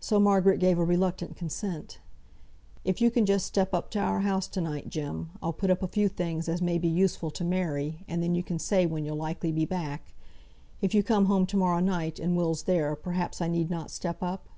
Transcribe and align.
So 0.00 0.20
Margaret 0.20 0.60
gave 0.60 0.78
a 0.78 0.84
reluctant 0.84 1.34
consent. 1.34 1.98
"If 2.84 3.00
you 3.00 3.10
can 3.10 3.24
just 3.24 3.46
step 3.46 3.72
up 3.72 3.90
to 3.92 3.98
our 3.98 4.20
house 4.20 4.48
to 4.48 4.60
night, 4.60 4.90
Jem, 4.90 5.30
I'll 5.42 5.54
put 5.54 5.70
up 5.70 5.82
a 5.82 5.88
few 5.88 6.10
things 6.10 6.46
as 6.46 6.60
may 6.60 6.76
be 6.76 6.88
useful 6.88 7.30
to 7.30 7.42
Mary, 7.42 8.04
and 8.06 8.22
then 8.22 8.34
you 8.34 8.42
can 8.42 8.58
say 8.58 8.84
when 8.84 9.06
you'll 9.06 9.16
likely 9.16 9.52
be 9.52 9.64
back. 9.64 10.12
If 10.82 10.94
you 10.94 11.02
come 11.02 11.24
home 11.24 11.46
to 11.46 11.56
morrow 11.56 11.80
night, 11.80 12.18
and 12.18 12.36
Will's 12.36 12.64
there, 12.64 12.94
perhaps 12.96 13.40
I 13.40 13.48
need 13.48 13.70
not 13.70 13.90
step 13.90 14.22
up?" 14.22 14.50